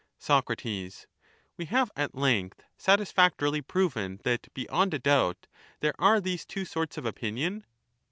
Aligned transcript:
Soc, 0.17 0.49
We 0.65 1.65
have 1.67 1.91
at 1.95 2.15
length 2.15 2.63
satisfactorily 2.75 3.61
proven 3.61 4.19
that 4.23 4.51
beyond 4.55 4.95
a 4.95 4.99
doubt 4.99 5.45
there 5.81 5.93
are 6.01 6.19
these 6.19 6.43
two 6.43 6.65
sorts 6.65 6.97
of 6.97 7.05
opinion 7.05 7.63